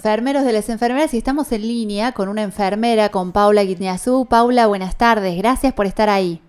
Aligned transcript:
Enfermeros 0.00 0.44
de 0.44 0.52
las 0.52 0.68
enfermeras 0.68 1.12
y 1.12 1.18
estamos 1.18 1.50
en 1.50 1.62
línea 1.62 2.12
con 2.12 2.28
una 2.28 2.42
enfermera, 2.42 3.08
con 3.08 3.32
Paula 3.32 3.64
Guitniazú. 3.64 4.26
Paula, 4.26 4.68
buenas 4.68 4.96
tardes, 4.96 5.36
gracias 5.36 5.72
por 5.72 5.86
estar 5.86 6.08
ahí. 6.08 6.40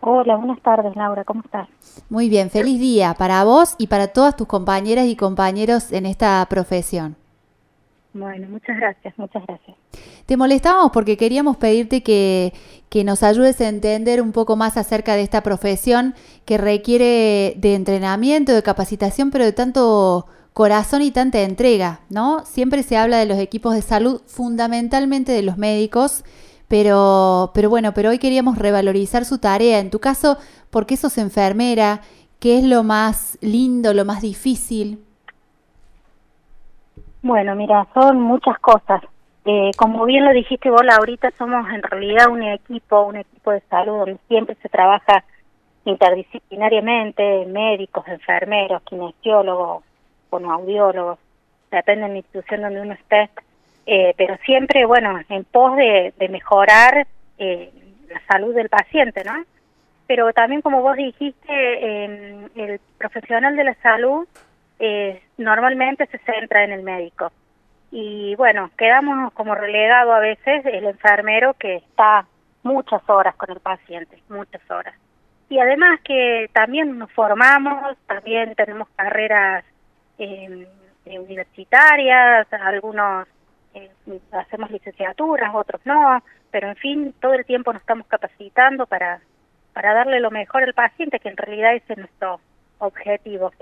Hola, 0.00 0.36
buenas 0.36 0.58
tardes 0.62 0.96
Laura, 0.96 1.22
¿cómo 1.24 1.42
estás? 1.44 1.68
Muy 2.08 2.30
bien, 2.30 2.48
feliz 2.48 2.80
día 2.80 3.12
para 3.12 3.44
vos 3.44 3.74
y 3.76 3.88
para 3.88 4.08
todas 4.08 4.36
tus 4.36 4.46
compañeras 4.46 5.04
y 5.04 5.16
compañeros 5.16 5.92
en 5.92 6.06
esta 6.06 6.46
profesión. 6.48 7.14
Bueno, 8.14 8.48
muchas 8.48 8.74
gracias, 8.78 9.12
muchas 9.18 9.46
gracias. 9.46 9.76
Te 10.24 10.38
molestábamos 10.38 10.92
porque 10.92 11.18
queríamos 11.18 11.58
pedirte 11.58 12.02
que, 12.02 12.54
que 12.88 13.04
nos 13.04 13.22
ayudes 13.22 13.60
a 13.60 13.68
entender 13.68 14.22
un 14.22 14.32
poco 14.32 14.56
más 14.56 14.78
acerca 14.78 15.14
de 15.14 15.24
esta 15.24 15.42
profesión 15.42 16.14
que 16.46 16.56
requiere 16.56 17.52
de 17.58 17.74
entrenamiento, 17.74 18.54
de 18.54 18.62
capacitación, 18.62 19.30
pero 19.30 19.44
de 19.44 19.52
tanto 19.52 20.26
corazón 20.60 21.00
y 21.00 21.10
tanta 21.10 21.40
entrega, 21.40 22.00
¿no? 22.10 22.40
Siempre 22.40 22.82
se 22.82 22.98
habla 22.98 23.16
de 23.16 23.24
los 23.24 23.38
equipos 23.38 23.74
de 23.74 23.80
salud, 23.80 24.20
fundamentalmente 24.26 25.32
de 25.32 25.40
los 25.40 25.56
médicos, 25.56 26.22
pero, 26.68 27.50
pero 27.54 27.70
bueno, 27.70 27.92
pero 27.94 28.10
hoy 28.10 28.18
queríamos 28.18 28.58
revalorizar 28.58 29.24
su 29.24 29.38
tarea. 29.38 29.78
En 29.78 29.88
tu 29.88 30.00
caso, 30.00 30.36
¿por 30.68 30.84
qué 30.84 30.98
sos 30.98 31.16
enfermera? 31.16 32.02
¿Qué 32.40 32.58
es 32.58 32.64
lo 32.64 32.82
más 32.82 33.38
lindo, 33.40 33.94
lo 33.94 34.04
más 34.04 34.20
difícil? 34.20 35.02
Bueno, 37.22 37.54
mira, 37.54 37.88
son 37.94 38.20
muchas 38.20 38.58
cosas. 38.58 39.00
Eh, 39.46 39.70
como 39.78 40.04
bien 40.04 40.26
lo 40.26 40.32
dijiste 40.32 40.68
vos, 40.68 40.82
ahorita 40.82 41.30
somos 41.38 41.70
en 41.70 41.82
realidad 41.82 42.28
un 42.28 42.42
equipo, 42.42 43.00
un 43.04 43.16
equipo 43.16 43.52
de 43.52 43.62
salud 43.70 44.00
donde 44.00 44.18
siempre 44.28 44.58
se 44.60 44.68
trabaja 44.68 45.24
interdisciplinariamente, 45.86 47.46
médicos, 47.46 48.06
enfermeros, 48.08 48.82
kinesiólogos, 48.82 49.84
con 50.30 50.44
audiólogos, 50.46 51.18
depende 51.70 52.06
de 52.06 52.08
la 52.08 52.16
institución 52.16 52.62
donde 52.62 52.80
uno 52.80 52.94
esté, 52.94 53.30
eh, 53.86 54.14
pero 54.16 54.36
siempre, 54.44 54.86
bueno, 54.86 55.20
en 55.28 55.44
pos 55.44 55.76
de, 55.76 56.14
mejorar 56.30 57.06
eh, 57.38 57.70
la 58.08 58.22
salud 58.26 58.54
del 58.54 58.68
paciente, 58.68 59.24
¿no? 59.24 59.44
Pero 60.06 60.32
también, 60.32 60.62
como 60.62 60.82
vos 60.82 60.96
dijiste, 60.96 62.04
el 62.04 62.80
profesional 62.98 63.54
de 63.56 63.64
la 63.64 63.74
salud 63.74 64.26
eh, 64.82 65.22
normalmente 65.36 66.06
se 66.06 66.18
centra 66.18 66.64
en 66.64 66.72
el 66.72 66.82
médico. 66.82 67.30
Y 67.92 68.34
bueno, 68.36 68.70
quedamos 68.78 69.32
como 69.34 69.54
relegado 69.54 70.14
a 70.14 70.20
veces 70.20 70.64
el 70.64 70.86
enfermero 70.86 71.54
que 71.54 71.76
está 71.76 72.24
muchas 72.62 73.02
horas 73.08 73.34
con 73.36 73.50
el 73.50 73.60
paciente, 73.60 74.22
muchas 74.30 74.62
horas. 74.70 74.94
Y 75.50 75.58
además 75.58 76.00
que 76.02 76.48
también 76.54 76.98
nos 76.98 77.12
formamos, 77.12 77.96
también 78.06 78.54
tenemos 78.54 78.88
carreras 78.96 79.64
eh, 80.24 81.18
universitarias, 81.18 82.46
algunos 82.52 83.26
eh, 83.74 83.90
hacemos 84.32 84.70
licenciaturas, 84.70 85.54
otros 85.54 85.80
no, 85.84 86.22
pero 86.50 86.68
en 86.68 86.76
fin, 86.76 87.14
todo 87.20 87.34
el 87.34 87.44
tiempo 87.44 87.72
nos 87.72 87.82
estamos 87.82 88.06
capacitando 88.06 88.86
para, 88.86 89.20
para 89.72 89.94
darle 89.94 90.20
lo 90.20 90.30
mejor 90.30 90.64
al 90.64 90.74
paciente, 90.74 91.20
que 91.20 91.28
en 91.28 91.36
realidad 91.36 91.74
ese 91.74 91.92
es 91.92 91.98
nuestro 91.98 92.40
objetivo. 92.78 93.52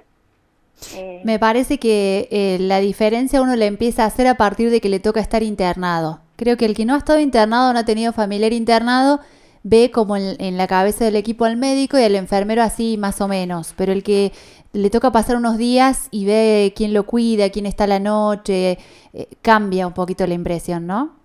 Eh, 0.95 1.23
Me 1.25 1.39
parece 1.39 1.78
que 1.78 2.28
eh, 2.31 2.59
la 2.61 2.78
diferencia 2.78 3.43
uno 3.43 3.56
la 3.56 3.67
empieza 3.67 4.05
a 4.05 4.06
hacer 4.06 4.27
a 4.27 4.37
partir 4.37 4.70
de 4.70 4.81
que 4.81 4.89
le 4.89 5.00
toca 5.00 5.20
estar 5.20 5.43
internado. 5.43 6.20
Creo 6.37 6.56
que 6.56 6.67
el 6.67 6.75
que 6.75 6.84
no 6.84 6.95
ha 6.95 6.98
estado 6.98 7.19
internado, 7.19 7.72
no 7.72 7.81
ha 7.81 7.84
tenido 7.84 8.12
familiar 8.12 8.53
internado, 8.53 9.20
ve 9.65 9.91
como 9.91 10.17
en, 10.17 10.56
la 10.56 10.67
cabeza 10.69 11.05
del 11.05 11.17
equipo 11.17 11.45
al 11.45 11.56
médico 11.56 11.98
y 11.98 12.05
al 12.05 12.15
enfermero 12.15 12.62
así 12.62 12.97
más 12.97 13.20
o 13.20 13.28
menos, 13.28 13.75
pero 13.77 13.93
el 13.93 14.03
que 14.03 14.33
le 14.73 14.91
toca 14.91 15.11
pasar 15.11 15.37
unos 15.37 15.59
días 15.59 16.09
y 16.11 16.27
ve 16.27 16.73
quién 16.77 16.93
lo 16.95 17.05
cuida, 17.05 17.51
quién 17.51 17.67
está 17.67 17.87
la 17.87 17.99
noche, 17.99 18.79
eh, 19.13 19.27
cambia 19.43 19.87
un 19.87 19.95
poquito 19.95 20.27
la 20.27 20.35
impresión, 20.35 20.87
¿no? 20.87 21.17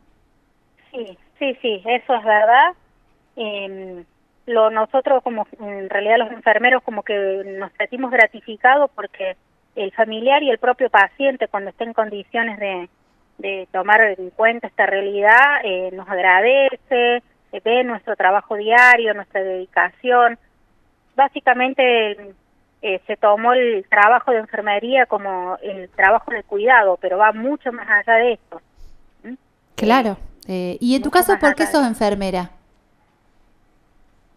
Sí, 0.92 1.18
sí, 1.40 1.58
sí, 1.62 1.82
eso 1.86 2.16
es 2.16 2.24
verdad. 2.24 2.74
Em, 3.36 4.06
lo 4.46 4.70
nosotros 4.70 5.24
como 5.24 5.48
en 5.60 5.90
realidad 5.90 6.18
los 6.18 6.32
enfermeros 6.32 6.84
como 6.84 7.04
que 7.04 7.44
nos 7.58 7.72
sentimos 7.74 8.12
gratificados 8.12 8.92
porque 8.94 9.36
el 9.76 9.92
familiar 9.94 10.44
y 10.44 10.50
el 10.50 10.58
propio 10.58 10.90
paciente 10.90 11.48
cuando 11.48 11.70
está 11.70 11.84
en 11.84 11.94
condiciones 11.94 12.60
de, 12.60 12.90
de 13.38 13.68
tomar 13.72 14.02
en 14.02 14.30
cuenta 14.32 14.68
esta 14.68 14.86
realidad 14.86 15.62
eh, 15.64 15.90
nos 15.94 16.08
agradece 16.10 17.24
ve 17.60 17.84
nuestro 17.84 18.16
trabajo 18.16 18.56
diario, 18.56 19.14
nuestra 19.14 19.42
dedicación. 19.44 20.38
Básicamente 21.16 22.34
eh, 22.86 23.02
se 23.08 23.16
tomó 23.16 23.54
el 23.54 23.86
trabajo 23.90 24.32
de 24.32 24.40
enfermería 24.40 25.06
como 25.06 25.58
el 25.62 25.90
trabajo 25.92 26.32
de 26.32 26.44
cuidado, 26.44 26.98
pero 27.00 27.18
va 27.18 27.32
mucho 27.32 27.72
más 27.72 27.88
allá 27.90 28.18
de 28.18 28.34
esto. 28.34 28.62
¿Mm? 29.24 29.34
Claro. 29.76 30.18
Eh, 30.50 30.78
¿Y 30.82 30.94
en 30.96 31.02
tu 31.02 31.10
caso 31.10 31.40
por 31.40 31.56
qué 31.56 31.66
sos 31.66 31.88
enfermera? 31.88 32.52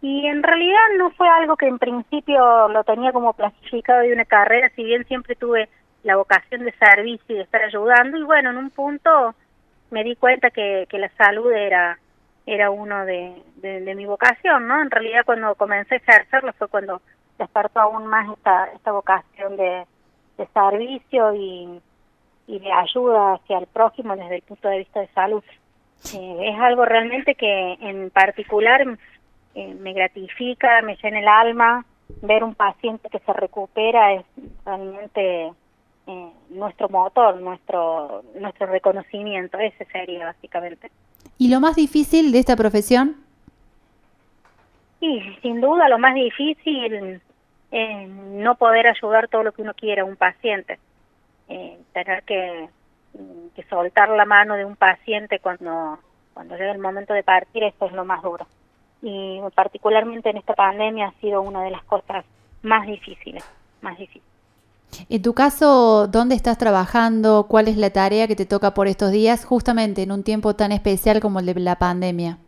Y 0.01 0.25
en 0.27 0.41
realidad 0.43 0.79
no 0.97 1.11
fue 1.11 1.27
algo 1.27 1.57
que 1.57 1.67
en 1.67 1.77
principio 1.77 2.69
lo 2.69 2.85
tenía 2.85 3.11
como 3.11 3.33
clasificado 3.33 3.99
de 3.99 4.13
una 4.13 4.23
carrera, 4.23 4.71
si 4.77 4.83
bien 4.85 5.05
siempre 5.05 5.35
tuve 5.35 5.67
la 6.03 6.15
vocación 6.15 6.63
de 6.63 6.71
servicio 6.71 7.35
y 7.35 7.39
de 7.39 7.43
estar 7.43 7.61
ayudando, 7.61 8.17
y 8.17 8.23
bueno, 8.23 8.51
en 8.51 8.57
un 8.57 8.69
punto 8.69 9.35
me 9.91 10.05
di 10.05 10.15
cuenta 10.15 10.51
que, 10.51 10.87
que 10.89 10.99
la 10.99 11.09
salud 11.17 11.51
era 11.51 11.99
era 12.45 12.71
uno 12.71 13.05
de, 13.05 13.43
de, 13.57 13.93
mi 13.93 14.05
vocación, 14.05 14.69
¿no? 14.69 14.81
En 14.81 14.89
realidad 14.89 15.25
cuando 15.25 15.53
comencé 15.55 15.95
a 15.95 15.97
ejercerlo 15.97 16.53
fue 16.53 16.69
cuando 16.69 17.01
despertó 17.37 17.79
aún 17.79 18.07
más 18.07 18.29
esta, 18.31 18.65
esta 18.73 18.91
vocación 18.91 19.57
de, 19.57 19.85
de 20.37 20.47
servicio 20.47 21.33
y, 21.33 21.81
y 22.47 22.59
de 22.59 22.71
ayuda 22.71 23.33
hacia 23.33 23.59
el 23.59 23.67
prójimo 23.67 24.15
desde 24.15 24.37
el 24.37 24.41
punto 24.41 24.67
de 24.69 24.79
vista 24.79 25.01
de 25.01 25.07
salud. 25.09 25.43
Eh, 26.13 26.37
es 26.53 26.59
algo 26.59 26.85
realmente 26.85 27.35
que 27.35 27.73
en 27.81 28.09
particular 28.09 28.85
eh, 29.55 29.73
me 29.73 29.93
gratifica, 29.93 30.81
me 30.81 30.95
llena 30.95 31.19
el 31.19 31.27
alma, 31.27 31.85
ver 32.21 32.43
un 32.43 32.55
paciente 32.55 33.09
que 33.09 33.19
se 33.19 33.33
recupera 33.33 34.13
es 34.13 34.25
realmente 34.65 35.51
eh, 36.07 36.31
nuestro 36.49 36.87
motor, 36.89 37.41
nuestro, 37.41 38.23
nuestro 38.39 38.67
reconocimiento, 38.67 39.57
ese 39.57 39.85
sería 39.85 40.25
básicamente. 40.25 40.89
¿Y 41.37 41.49
lo 41.49 41.59
más 41.59 41.75
difícil 41.75 42.31
de 42.31 42.39
esta 42.39 42.55
profesión? 42.55 43.17
Sí, 44.99 45.21
sin 45.41 45.61
duda 45.61 45.89
lo 45.89 45.99
más 45.99 46.15
difícil 46.15 47.21
es 47.71 48.09
no 48.09 48.55
poder 48.55 48.87
ayudar 48.87 49.27
todo 49.27 49.43
lo 49.43 49.51
que 49.51 49.61
uno 49.61 49.73
quiere 49.73 50.01
a 50.01 50.05
un 50.05 50.15
paciente. 50.15 50.79
Eh, 51.49 51.79
tener 51.93 52.23
que, 52.23 52.69
que, 53.55 53.63
soltar 53.63 54.09
la 54.09 54.25
mano 54.25 54.55
de 54.55 54.65
un 54.65 54.75
paciente 54.75 55.39
cuando, 55.39 55.97
cuando 56.33 56.57
llega 56.57 56.71
el 56.71 56.79
momento 56.79 57.13
de 57.13 57.23
partir, 57.23 57.63
eso 57.63 57.85
es 57.85 57.93
lo 57.93 58.03
más 58.03 58.21
duro. 58.21 58.45
Y 59.01 59.39
particularmente 59.55 60.29
en 60.29 60.37
esta 60.37 60.53
pandemia 60.53 61.07
ha 61.07 61.21
sido 61.21 61.41
una 61.41 61.63
de 61.63 61.71
las 61.71 61.83
cosas 61.83 62.25
más 62.63 62.85
difíciles, 62.85 63.43
más 63.81 63.97
difíciles. 63.97 64.27
En 65.09 65.21
tu 65.21 65.33
caso, 65.33 66.07
¿dónde 66.07 66.35
estás 66.35 66.57
trabajando? 66.57 67.45
¿Cuál 67.47 67.67
es 67.67 67.77
la 67.77 67.91
tarea 67.91 68.27
que 68.27 68.35
te 68.35 68.45
toca 68.45 68.73
por 68.73 68.87
estos 68.87 69.11
días, 69.11 69.45
justamente 69.45 70.01
en 70.03 70.11
un 70.11 70.23
tiempo 70.23 70.55
tan 70.55 70.71
especial 70.71 71.19
como 71.19 71.39
el 71.39 71.45
de 71.45 71.59
la 71.59 71.77
pandemia? 71.77 72.39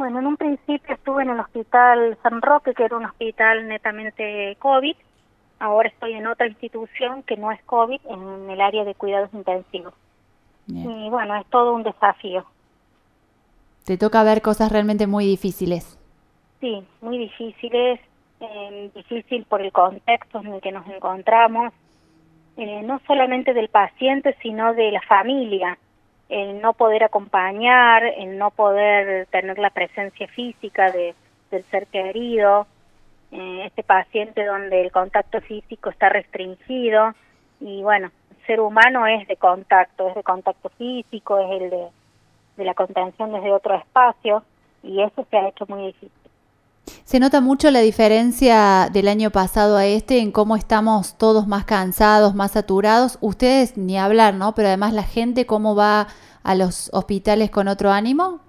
Bueno, 0.00 0.18
en 0.18 0.26
un 0.28 0.38
principio 0.38 0.94
estuve 0.94 1.24
en 1.24 1.28
el 1.28 1.40
hospital 1.40 2.16
San 2.22 2.40
Roque, 2.40 2.72
que 2.72 2.84
era 2.84 2.96
un 2.96 3.04
hospital 3.04 3.68
netamente 3.68 4.56
COVID. 4.58 4.96
Ahora 5.58 5.90
estoy 5.90 6.14
en 6.14 6.26
otra 6.26 6.46
institución 6.46 7.22
que 7.22 7.36
no 7.36 7.52
es 7.52 7.62
COVID, 7.64 8.00
en 8.08 8.48
el 8.48 8.62
área 8.62 8.84
de 8.84 8.94
cuidados 8.94 9.28
intensivos. 9.34 9.92
Y 10.68 11.10
bueno, 11.10 11.36
es 11.36 11.44
todo 11.48 11.74
un 11.74 11.82
desafío. 11.82 12.46
Te 13.84 13.98
toca 13.98 14.24
ver 14.24 14.40
cosas 14.40 14.72
realmente 14.72 15.06
muy 15.06 15.26
difíciles. 15.26 15.98
Sí, 16.62 16.82
muy 17.02 17.18
difíciles 17.18 18.00
eh, 18.40 18.90
difícil 18.94 19.44
por 19.44 19.60
el 19.60 19.70
contexto 19.70 20.40
en 20.40 20.46
el 20.46 20.62
que 20.62 20.72
nos 20.72 20.88
encontramos, 20.88 21.74
eh, 22.56 22.80
no 22.84 23.02
solamente 23.06 23.52
del 23.52 23.68
paciente, 23.68 24.34
sino 24.40 24.72
de 24.72 24.92
la 24.92 25.02
familia, 25.02 25.76
el 26.30 26.60
no 26.60 26.72
poder 26.72 27.02
acompañar, 27.04 28.04
el 28.04 28.38
no 28.38 28.52
poder 28.52 29.26
tener 29.26 29.58
la 29.58 29.70
presencia 29.70 30.28
física 30.28 30.90
de, 30.92 31.14
del 31.50 31.64
ser 31.64 31.88
querido, 31.88 32.66
eh, 33.32 33.64
este 33.66 33.82
paciente 33.82 34.44
donde 34.44 34.80
el 34.80 34.92
contacto 34.92 35.40
físico 35.40 35.90
está 35.90 36.08
restringido 36.08 37.14
y 37.60 37.82
bueno, 37.82 38.10
ser 38.46 38.60
humano 38.60 39.06
es 39.06 39.26
de 39.26 39.36
contacto, 39.36 40.08
es 40.08 40.14
de 40.14 40.22
contacto 40.22 40.68
físico, 40.70 41.38
es 41.38 41.62
el 41.62 41.70
de, 41.70 41.88
de 42.56 42.64
la 42.64 42.74
contención 42.74 43.32
desde 43.32 43.52
otro 43.52 43.74
espacio 43.74 44.44
y 44.84 45.02
eso 45.02 45.26
se 45.30 45.36
ha 45.36 45.48
hecho 45.48 45.66
muy 45.68 45.86
difícil. 45.86 46.19
Se 47.04 47.20
nota 47.20 47.40
mucho 47.40 47.70
la 47.70 47.80
diferencia 47.80 48.88
del 48.92 49.08
año 49.08 49.30
pasado 49.30 49.76
a 49.76 49.86
este 49.86 50.20
en 50.20 50.32
cómo 50.32 50.56
estamos 50.56 51.18
todos 51.18 51.46
más 51.46 51.64
cansados, 51.64 52.34
más 52.34 52.52
saturados. 52.52 53.18
Ustedes 53.20 53.76
ni 53.76 53.98
hablar, 53.98 54.34
¿no? 54.34 54.54
Pero 54.54 54.68
además 54.68 54.92
la 54.92 55.02
gente, 55.02 55.46
¿cómo 55.46 55.74
va 55.74 56.06
a 56.42 56.54
los 56.54 56.90
hospitales 56.92 57.50
con 57.50 57.68
otro 57.68 57.90
ánimo? 57.90 58.40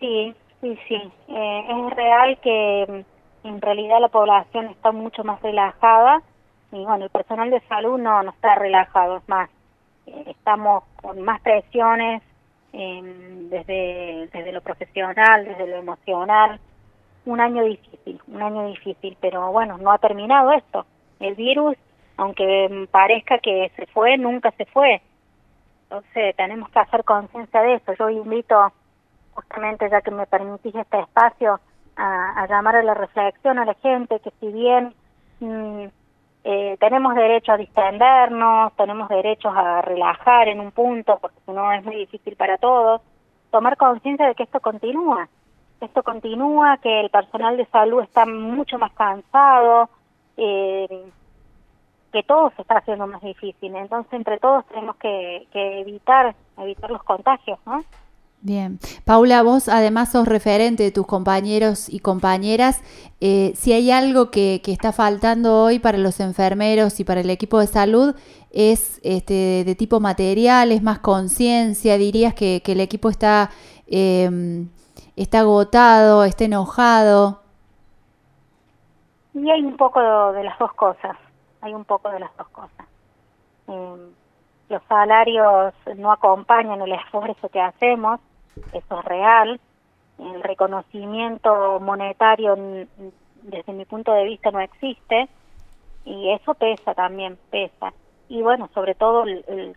Sí, 0.00 0.34
sí, 0.60 0.78
sí. 0.88 1.12
Eh, 1.28 1.66
es 1.68 1.96
real 1.96 2.38
que 2.42 3.04
mm, 3.44 3.48
en 3.48 3.60
realidad 3.60 4.00
la 4.00 4.08
población 4.08 4.66
está 4.66 4.92
mucho 4.92 5.24
más 5.24 5.40
relajada 5.42 6.22
y 6.72 6.84
bueno, 6.84 7.04
el 7.04 7.10
personal 7.10 7.50
de 7.50 7.60
salud 7.68 7.98
no, 7.98 8.22
no 8.22 8.30
está 8.30 8.54
relajado, 8.54 9.18
es 9.18 9.28
más, 9.28 9.50
eh, 10.06 10.24
estamos 10.26 10.84
con 11.00 11.20
más 11.20 11.40
presiones 11.42 12.22
desde, 12.72 14.28
desde 14.32 14.52
lo 14.52 14.60
profesional, 14.60 15.44
desde 15.44 15.66
lo 15.66 15.76
emocional, 15.76 16.58
un 17.24 17.40
año 17.40 17.64
difícil, 17.64 18.20
un 18.26 18.42
año 18.42 18.66
difícil, 18.66 19.16
pero 19.20 19.52
bueno, 19.52 19.78
no 19.78 19.92
ha 19.92 19.98
terminado 19.98 20.52
esto. 20.52 20.86
El 21.20 21.34
virus, 21.34 21.76
aunque 22.16 22.88
parezca 22.90 23.38
que 23.38 23.70
se 23.76 23.86
fue, 23.86 24.16
nunca 24.18 24.50
se 24.52 24.64
fue. 24.66 25.00
Entonces 25.84 26.34
tenemos 26.36 26.70
que 26.70 26.78
hacer 26.78 27.04
conciencia 27.04 27.60
de 27.60 27.74
eso. 27.74 27.92
Yo 27.98 28.08
invito, 28.08 28.72
justamente 29.34 29.88
ya 29.90 30.00
que 30.00 30.10
me 30.10 30.26
permitís 30.26 30.74
este 30.74 31.00
espacio, 31.00 31.60
a, 31.96 32.46
llamar 32.48 32.76
a 32.76 32.82
la 32.82 32.94
reflexión 32.94 33.58
a 33.58 33.66
la 33.66 33.74
gente 33.74 34.18
que 34.20 34.32
si 34.40 34.48
bien 34.50 34.94
mm, 35.40 35.86
eh, 36.44 36.76
tenemos 36.80 37.14
derecho 37.14 37.52
a 37.52 37.56
distendernos, 37.56 38.72
tenemos 38.76 39.08
derecho 39.08 39.48
a 39.48 39.80
relajar 39.82 40.48
en 40.48 40.60
un 40.60 40.72
punto, 40.72 41.18
porque 41.20 41.38
si 41.46 41.52
no 41.52 41.72
es 41.72 41.84
muy 41.84 41.96
difícil 41.96 42.36
para 42.36 42.58
todos, 42.58 43.00
tomar 43.50 43.76
conciencia 43.76 44.26
de 44.26 44.34
que 44.34 44.42
esto 44.42 44.60
continúa, 44.60 45.28
esto 45.80 46.02
continúa, 46.02 46.78
que 46.78 47.00
el 47.00 47.10
personal 47.10 47.56
de 47.56 47.66
salud 47.66 48.02
está 48.02 48.26
mucho 48.26 48.78
más 48.78 48.92
cansado, 48.92 49.88
eh, 50.36 51.10
que 52.12 52.22
todo 52.24 52.50
se 52.56 52.62
está 52.62 52.78
haciendo 52.78 53.06
más 53.06 53.22
difícil. 53.22 53.74
Entonces, 53.74 54.12
entre 54.12 54.38
todos 54.38 54.66
tenemos 54.66 54.96
que, 54.96 55.46
que 55.52 55.80
evitar 55.80 56.34
evitar 56.58 56.90
los 56.90 57.02
contagios, 57.02 57.58
¿no? 57.66 57.82
Bien. 58.44 58.80
Paula, 59.04 59.44
vos 59.44 59.68
además 59.68 60.10
sos 60.10 60.26
referente 60.26 60.82
de 60.82 60.90
tus 60.90 61.06
compañeros 61.06 61.88
y 61.88 62.00
compañeras. 62.00 62.82
Eh, 63.20 63.52
si 63.54 63.72
hay 63.72 63.92
algo 63.92 64.32
que, 64.32 64.60
está 64.66 64.90
faltando 64.90 65.62
hoy 65.62 65.78
para 65.78 65.96
los 65.96 66.18
enfermeros 66.18 66.98
y 66.98 67.04
para 67.04 67.20
el 67.20 67.30
equipo 67.30 67.60
de 67.60 67.68
salud, 67.68 68.16
es 68.50 69.00
este, 69.04 69.62
de 69.64 69.74
tipo 69.76 70.00
material, 70.00 70.72
es 70.72 70.82
más 70.82 70.98
conciencia. 70.98 71.96
Dirías 71.98 72.34
que, 72.34 72.60
el 72.66 72.80
equipo 72.80 73.10
está, 73.10 73.50
em, 73.86 74.68
está 75.14 75.40
agotado, 75.40 76.24
está 76.24 76.42
enojado. 76.42 77.42
Y 79.34 79.48
hay 79.48 79.62
un 79.62 79.76
poco 79.76 80.32
de 80.32 80.42
las 80.42 80.58
dos 80.58 80.72
cosas. 80.72 81.16
Hay 81.60 81.74
un 81.74 81.84
poco 81.84 82.10
de 82.10 82.18
las 82.18 82.36
dos 82.36 82.48
cosas. 82.48 82.86
Em, 83.68 84.10
los 84.68 84.82
salarios 84.88 85.74
no 85.96 86.10
acompañan 86.10 86.80
el 86.80 86.92
esfuerzo 86.92 87.48
que 87.48 87.60
hacemos 87.60 88.18
eso 88.72 89.00
es 89.00 89.04
real. 89.04 89.60
El 90.18 90.42
reconocimiento 90.42 91.80
monetario 91.80 92.56
desde 93.42 93.72
mi 93.72 93.84
punto 93.84 94.12
de 94.12 94.24
vista 94.24 94.50
no 94.50 94.60
existe 94.60 95.28
y 96.04 96.30
eso 96.32 96.54
pesa 96.54 96.94
también, 96.94 97.38
pesa. 97.50 97.92
Y 98.28 98.40
bueno, 98.42 98.70
sobre 98.72 98.94
todo 98.94 99.24
el, 99.24 99.44
el, 99.48 99.76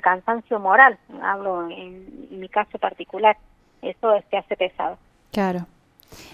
cansancio 0.00 0.58
moral, 0.58 0.98
hablo 1.22 1.68
en, 1.70 2.40
mi 2.40 2.48
caso 2.48 2.78
particular, 2.78 3.36
eso 3.82 4.14
es 4.14 4.24
que 4.26 4.38
hace 4.38 4.56
pesado. 4.56 4.98
Claro. 5.32 5.66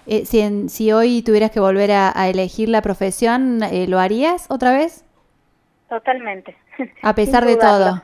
Eh, 0.06 0.24
si, 0.24 0.68
si 0.68 0.92
hoy 0.92 1.22
tuvieras 1.22 1.50
que 1.50 1.60
volver 1.60 1.90
a, 1.92 2.28
elegir 2.28 2.68
la 2.68 2.82
profesión, 2.82 3.62
eh, 3.62 3.86
¿lo 3.88 3.98
harías 3.98 4.46
otra 4.50 4.72
vez? 4.72 5.04
Totalmente. 5.88 6.56
A 7.02 7.14
pesar 7.14 7.44
de 7.44 7.56
todo. 7.56 8.02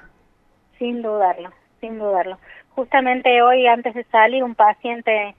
Sin 0.79 1.01
dudarlo, 1.01 1.51
sin 1.81 1.99
dudarlo 1.99 2.39
justamente 2.77 3.41
hoy 3.43 3.67
antes 3.67 3.95
de 3.95 4.05
salir 4.05 4.45
un 4.45 4.55
paciente 4.55 5.35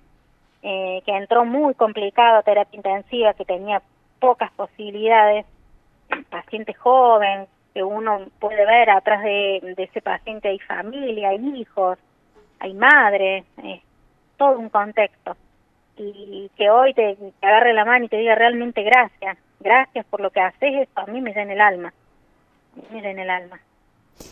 eh, 0.63 1.01
que 1.05 1.11
entró 1.15 1.45
muy 1.45 1.75
complicado 1.75 2.39
a 2.39 2.43
terapia 2.43 2.75
intensiva, 2.75 3.35
que 3.35 3.45
tenía 3.45 3.81
pocas 4.19 4.51
posibilidades, 4.53 5.45
paciente 6.29 6.73
joven, 6.73 7.45
que 7.73 7.83
uno 7.83 8.25
puede 8.39 8.65
ver 8.65 8.89
atrás 8.89 9.23
de, 9.23 9.75
ese 9.77 10.01
paciente 10.01 10.49
hay 10.49 10.59
familia, 10.59 11.29
hay 11.29 11.59
hijos, 11.59 11.99
hay 12.59 12.73
madre, 12.73 13.43
todo 14.37 14.57
un 14.57 14.69
contexto. 14.69 15.37
Y 15.95 16.49
que 16.57 16.69
hoy 16.71 16.93
te, 16.95 17.17
agarre 17.41 17.73
la 17.73 17.85
mano 17.85 18.05
y 18.05 18.09
te 18.09 18.17
diga 18.17 18.33
realmente 18.33 18.81
gracias, 18.81 19.37
gracias 19.59 20.05
por 20.07 20.21
lo 20.21 20.31
que 20.31 20.41
haces, 20.41 20.73
eso 20.73 20.99
a 20.99 21.05
mí 21.05 21.21
me 21.21 21.33
da 21.33 21.43
en 21.43 21.51
el 21.51 21.61
alma, 21.61 21.93
me 22.91 22.99
en 22.99 23.19
el 23.19 23.29
alma. 23.29 23.59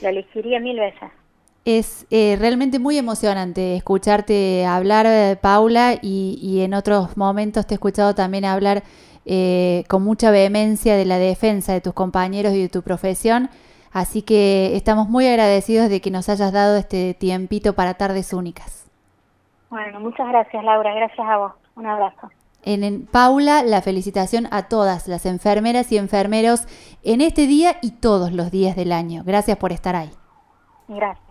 Lo 0.02 0.10
elegiría 0.10 0.60
mil 0.60 0.80
veces. 0.80 1.12
Es 1.66 2.06
eh, 2.12 2.38
realmente 2.40 2.78
muy 2.78 2.96
emocionante 2.96 3.76
escucharte 3.76 4.68
hablar, 4.68 5.08
eh, 5.08 5.36
Paula, 5.36 5.96
y, 6.00 6.62
en 6.62 6.76
otros 6.76 7.18
momentos 7.18 7.66
te 7.66 7.74
he 7.74 7.78
escuchado 7.78 8.14
también 8.14 8.46
hablar 8.46 8.84
eh, 9.26 9.84
con 9.90 10.04
mucha 10.04 10.30
vehemencia 10.30 10.96
de 10.96 11.06
la 11.06 11.18
defensa 11.18 11.74
de 11.74 11.82
tus 11.82 11.94
compañeros 11.94 12.54
y 12.54 12.62
de 12.62 12.70
tu 12.70 12.84
profesión. 12.84 13.50
Así 13.92 14.22
que 14.22 14.76
estamos 14.76 15.10
muy 15.10 15.26
agradecidos 15.26 15.90
de 15.90 16.02
que 16.02 16.12
nos 16.12 16.30
hayas 16.30 16.54
dado 16.54 16.78
este 16.78 17.16
tiempito 17.16 17.74
para 17.74 17.96
tardes 17.96 18.32
únicas. 18.32 18.88
Bueno, 19.72 20.00
muchas 20.00 20.28
gracias, 20.28 20.64
Laura. 20.64 20.94
Gracias 20.94 21.28
a 21.28 21.38
vos. 21.38 21.54
Un 21.76 21.88
abrazo. 21.88 22.30
En, 22.62 23.08
Paula, 23.08 23.64
la 23.64 23.82
felicitación 23.82 24.48
a 24.52 24.68
todas 24.68 25.08
las 25.08 25.26
enfermeras 25.26 25.92
y 25.92 25.98
enfermeros 25.98 26.68
en 27.04 27.22
este 27.22 27.48
día 27.48 27.78
y 27.82 27.92
todos 27.92 28.32
los 28.32 28.52
días 28.52 28.76
del 28.76 28.92
año. 28.92 29.24
Gracias 29.26 29.58
por 29.58 29.72
estar 29.72 29.96
ahí. 29.96 30.12
Gracias. 30.88 31.25